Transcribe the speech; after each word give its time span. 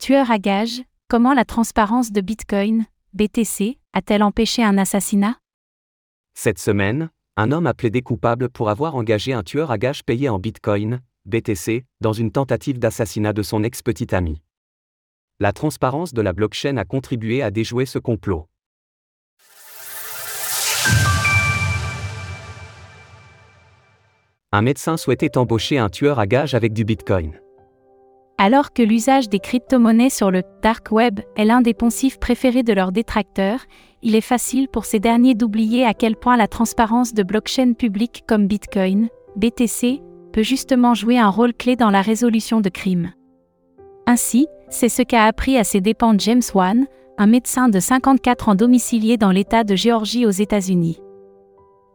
Tueur 0.00 0.30
à 0.30 0.38
gages, 0.38 0.82
comment 1.08 1.34
la 1.34 1.44
transparence 1.44 2.10
de 2.10 2.22
Bitcoin, 2.22 2.86
BTC, 3.12 3.76
a-t-elle 3.92 4.22
empêché 4.22 4.64
un 4.64 4.78
assassinat? 4.78 5.36
Cette 6.32 6.58
semaine, 6.58 7.10
un 7.36 7.52
homme 7.52 7.66
a 7.66 7.74
plaidé 7.74 8.00
coupable 8.00 8.48
pour 8.48 8.70
avoir 8.70 8.94
engagé 8.94 9.34
un 9.34 9.42
tueur 9.42 9.70
à 9.70 9.76
gages 9.76 10.02
payé 10.02 10.30
en 10.30 10.38
Bitcoin, 10.38 11.02
BTC, 11.26 11.84
dans 12.00 12.14
une 12.14 12.32
tentative 12.32 12.78
d'assassinat 12.78 13.34
de 13.34 13.42
son 13.42 13.62
ex-petite 13.62 14.14
amie. 14.14 14.40
La 15.38 15.52
transparence 15.52 16.14
de 16.14 16.22
la 16.22 16.32
blockchain 16.32 16.78
a 16.78 16.86
contribué 16.86 17.42
à 17.42 17.50
déjouer 17.50 17.84
ce 17.84 17.98
complot. 17.98 18.48
Un 24.50 24.62
médecin 24.62 24.96
souhaitait 24.96 25.36
embaucher 25.36 25.76
un 25.76 25.90
tueur 25.90 26.18
à 26.18 26.26
gages 26.26 26.54
avec 26.54 26.72
du 26.72 26.86
Bitcoin. 26.86 27.38
Alors 28.42 28.72
que 28.72 28.82
l'usage 28.82 29.28
des 29.28 29.38
crypto-monnaies 29.38 30.08
sur 30.08 30.30
le 30.30 30.42
dark 30.62 30.92
web 30.92 31.20
est 31.36 31.44
l'un 31.44 31.60
des 31.60 31.74
poncifs 31.74 32.18
préférés 32.18 32.62
de 32.62 32.72
leurs 32.72 32.90
détracteurs, 32.90 33.60
il 34.00 34.14
est 34.16 34.22
facile 34.22 34.66
pour 34.68 34.86
ces 34.86 34.98
derniers 34.98 35.34
d'oublier 35.34 35.84
à 35.84 35.92
quel 35.92 36.16
point 36.16 36.38
la 36.38 36.48
transparence 36.48 37.12
de 37.12 37.22
blockchains 37.22 37.74
publiques 37.74 38.24
comme 38.26 38.46
Bitcoin, 38.46 39.10
BTC, 39.36 40.00
peut 40.32 40.42
justement 40.42 40.94
jouer 40.94 41.18
un 41.18 41.28
rôle 41.28 41.52
clé 41.52 41.76
dans 41.76 41.90
la 41.90 42.00
résolution 42.00 42.62
de 42.62 42.70
crimes. 42.70 43.12
Ainsi, 44.06 44.46
c'est 44.70 44.88
ce 44.88 45.02
qu'a 45.02 45.24
appris 45.24 45.58
à 45.58 45.64
ses 45.64 45.82
dépens 45.82 46.14
James 46.16 46.40
Wan, 46.54 46.86
un 47.18 47.26
médecin 47.26 47.68
de 47.68 47.78
54 47.78 48.48
ans 48.48 48.54
domicilié 48.54 49.18
dans 49.18 49.32
l'État 49.32 49.64
de 49.64 49.76
Géorgie 49.76 50.24
aux 50.24 50.30
États-Unis. 50.30 50.98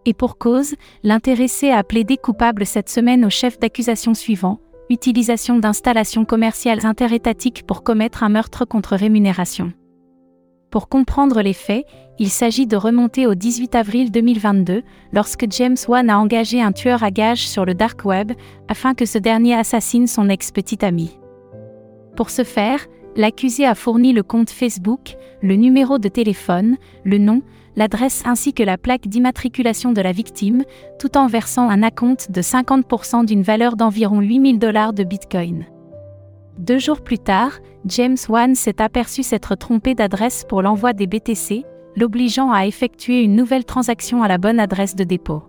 Et 0.06 0.14
pour 0.14 0.38
cause, 0.38 0.76
l'intéressé 1.02 1.72
a 1.72 1.84
plaidé 1.84 2.18
coupable 2.18 2.68
cette 2.68 2.90
semaine 2.90 3.26
au 3.26 3.32
chef 3.32 3.58
d'accusation 3.58 4.14
suivant, 4.14 4.60
utilisation 4.90 5.60
d'installations 5.60 6.26
commerciales 6.26 6.86
interétatiques 6.86 7.66
pour 7.66 7.84
commettre 7.84 8.24
un 8.24 8.30
meurtre 8.30 8.66
contre 8.66 8.96
rémunération. 8.96 9.74
Pour 10.72 10.90
comprendre 10.90 11.42
les 11.42 11.54
faits, 11.54 11.86
il 12.20 12.30
s'agit 12.30 12.68
de 12.68 12.76
remonter 12.76 13.28
au 13.28 13.36
18 13.36 13.76
avril 13.76 14.12
2022, 14.12 14.84
lorsque 15.14 15.46
James 15.52 15.78
Wan 15.88 16.10
a 16.10 16.20
engagé 16.20 16.62
un 16.62 16.72
tueur 16.72 17.04
à 17.04 17.12
gages 17.12 17.48
sur 17.48 17.66
le 17.66 17.74
dark 17.74 18.04
web, 18.04 18.34
afin 18.68 18.94
que 18.94 19.06
ce 19.06 19.18
dernier 19.18 19.56
assassine 19.56 20.08
son 20.08 20.28
ex-petite 20.30 20.84
amie. 20.84 21.18
Pour 22.16 22.30
ce 22.30 22.44
faire, 22.44 22.80
l'accusé 23.16 23.66
a 23.66 23.76
fourni 23.76 24.14
le 24.14 24.24
compte 24.24 24.50
Facebook, 24.50 25.16
le 25.42 25.56
numéro 25.56 25.98
de 25.98 26.08
téléphone, 26.08 26.78
le 27.04 27.18
nom, 27.18 27.42
l'adresse 27.76 28.24
ainsi 28.26 28.54
que 28.54 28.64
la 28.64 28.78
plaque 28.78 29.08
d'immatriculation 29.08 29.92
de 29.92 30.02
la 30.02 30.12
victime, 30.12 30.64
tout 31.00 31.18
en 31.18 31.28
versant 31.28 31.70
un 31.70 31.84
acompte 31.84 32.32
de 32.32 32.42
50% 32.42 33.26
d'une 33.26 33.44
valeur 33.44 33.76
d'environ 33.76 34.20
8000 34.20 34.60
dollars 34.60 34.94
de 34.94 35.04
Bitcoin. 35.04 35.66
Deux 36.58 36.80
jours 36.80 37.02
plus 37.02 37.20
tard, 37.20 37.60
James 37.86 38.18
Wan 38.30 38.56
s'est 38.56 38.82
aperçu 38.82 39.24
s'être 39.24 39.56
trompé 39.56 39.94
d'adresse 39.94 40.46
pour 40.48 40.62
l'envoi 40.62 40.94
des 40.94 41.06
BTC, 41.06 41.66
l'obligeant 41.98 42.52
à 42.52 42.66
effectuer 42.66 43.24
une 43.24 43.36
nouvelle 43.36 43.66
transaction 43.66 44.24
à 44.24 44.28
la 44.28 44.38
bonne 44.38 44.60
adresse 44.60 44.96
de 44.96 45.04
dépôt. 45.04 45.44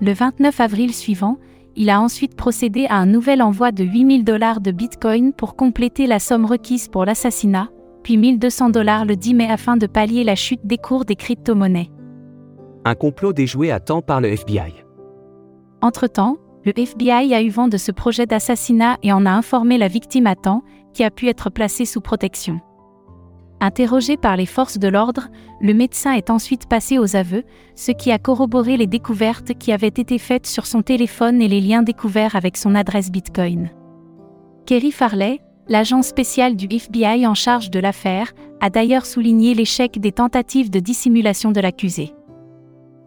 Le 0.00 0.12
29 0.12 0.60
avril 0.60 0.94
suivant, 0.94 1.38
il 1.76 1.90
a 1.90 2.00
ensuite 2.00 2.34
procédé 2.34 2.86
à 2.88 2.96
un 2.96 3.06
nouvel 3.06 3.42
envoi 3.42 3.72
de 3.72 3.84
8000 3.84 4.24
dollars 4.24 4.60
de 4.60 4.70
Bitcoin 4.70 5.32
pour 5.32 5.56
compléter 5.56 6.06
la 6.06 6.18
somme 6.18 6.44
requise 6.44 6.88
pour 6.88 7.04
l'assassinat, 7.04 7.68
puis 8.02 8.16
1200 8.16 8.70
dollars 8.70 9.04
le 9.04 9.16
10 9.16 9.34
mai 9.34 9.50
afin 9.50 9.76
de 9.76 9.86
pallier 9.86 10.24
la 10.24 10.34
chute 10.34 10.64
des 10.64 10.78
cours 10.78 11.04
des 11.04 11.16
crypto-monnaies. 11.16 11.90
Un 12.84 12.94
complot 12.94 13.32
déjoué 13.32 13.70
à 13.70 13.80
temps 13.80 14.02
par 14.02 14.20
le 14.20 14.28
FBI. 14.28 14.84
Entre-temps, 15.82 16.38
le 16.64 16.72
FBI 16.78 17.34
a 17.34 17.42
eu 17.42 17.48
vent 17.48 17.68
de 17.68 17.76
ce 17.76 17.92
projet 17.92 18.26
d'assassinat 18.26 18.98
et 19.02 19.12
en 19.12 19.24
a 19.24 19.30
informé 19.30 19.78
la 19.78 19.88
victime 19.88 20.26
à 20.26 20.34
temps, 20.34 20.62
qui 20.92 21.04
a 21.04 21.10
pu 21.10 21.28
être 21.28 21.50
placée 21.50 21.84
sous 21.84 22.00
protection. 22.00 22.60
Interrogé 23.62 24.16
par 24.16 24.36
les 24.36 24.46
forces 24.46 24.78
de 24.78 24.88
l'ordre, 24.88 25.28
le 25.60 25.74
médecin 25.74 26.12
est 26.14 26.30
ensuite 26.30 26.66
passé 26.66 26.98
aux 26.98 27.14
aveux, 27.14 27.44
ce 27.74 27.92
qui 27.92 28.10
a 28.10 28.18
corroboré 28.18 28.78
les 28.78 28.86
découvertes 28.86 29.52
qui 29.52 29.70
avaient 29.70 29.88
été 29.88 30.18
faites 30.18 30.46
sur 30.46 30.66
son 30.66 30.80
téléphone 30.80 31.42
et 31.42 31.48
les 31.48 31.60
liens 31.60 31.82
découverts 31.82 32.36
avec 32.36 32.56
son 32.56 32.74
adresse 32.74 33.10
Bitcoin. 33.10 33.70
Kerry 34.64 34.90
Farley, 34.90 35.40
l'agent 35.68 36.00
spécial 36.00 36.56
du 36.56 36.68
FBI 36.70 37.26
en 37.26 37.34
charge 37.34 37.70
de 37.70 37.78
l'affaire, 37.80 38.32
a 38.62 38.70
d'ailleurs 38.70 39.04
souligné 39.04 39.52
l'échec 39.52 40.00
des 40.00 40.12
tentatives 40.12 40.70
de 40.70 40.80
dissimulation 40.80 41.52
de 41.52 41.60
l'accusé. 41.60 42.14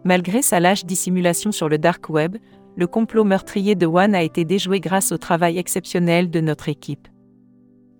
Malgré 0.04 0.40
sa 0.40 0.60
lâche 0.60 0.84
dissimulation 0.84 1.50
sur 1.50 1.68
le 1.68 1.78
dark 1.78 2.08
web, 2.10 2.36
le 2.76 2.86
complot 2.86 3.24
meurtrier 3.24 3.74
de 3.74 3.86
Wan 3.86 4.14
a 4.14 4.22
été 4.22 4.44
déjoué 4.44 4.78
grâce 4.78 5.10
au 5.10 5.18
travail 5.18 5.58
exceptionnel 5.58 6.30
de 6.30 6.40
notre 6.40 6.68
équipe. 6.68 7.08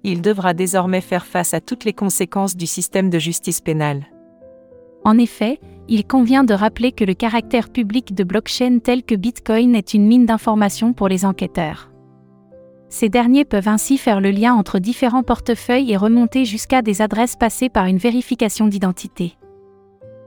Il 0.04 0.20
devra 0.20 0.52
désormais 0.52 1.00
faire 1.00 1.24
face 1.24 1.54
à 1.54 1.60
toutes 1.60 1.84
les 1.84 1.94
conséquences 1.94 2.56
du 2.56 2.66
système 2.66 3.10
de 3.10 3.18
justice 3.18 3.60
pénale. 3.60 4.04
En 5.04 5.18
effet, 5.18 5.60
il 5.88 6.06
convient 6.06 6.44
de 6.44 6.54
rappeler 6.54 6.92
que 6.92 7.04
le 7.04 7.14
caractère 7.14 7.70
public 7.70 8.14
de 8.14 8.24
blockchain 8.24 8.78
tel 8.82 9.02
que 9.02 9.14
Bitcoin 9.14 9.74
est 9.74 9.94
une 9.94 10.06
mine 10.06 10.26
d'informations 10.26 10.92
pour 10.92 11.08
les 11.08 11.24
enquêteurs. 11.24 11.90
Ces 12.88 13.08
derniers 13.08 13.44
peuvent 13.44 13.68
ainsi 13.68 13.98
faire 13.98 14.20
le 14.20 14.30
lien 14.30 14.54
entre 14.54 14.78
différents 14.78 15.22
portefeuilles 15.22 15.90
et 15.90 15.96
remonter 15.96 16.44
jusqu'à 16.44 16.80
des 16.80 17.02
adresses 17.02 17.36
passées 17.36 17.68
par 17.68 17.86
une 17.86 17.98
vérification 17.98 18.66
d'identité. 18.66 19.36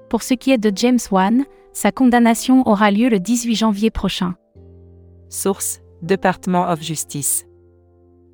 Pour 0.09 0.21
ce 0.21 0.33
qui 0.33 0.51
est 0.51 0.57
de 0.57 0.71
James 0.75 0.99
Wan, 1.11 1.45
sa 1.71 1.91
condamnation 1.91 2.67
aura 2.67 2.91
lieu 2.91 3.09
le 3.09 3.19
18 3.19 3.55
janvier 3.55 3.89
prochain. 3.89 4.35
Source 5.29 5.81
Department 6.01 6.69
of 6.69 6.81
Justice. 6.81 7.47